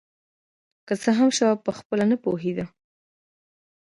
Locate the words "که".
0.87-0.93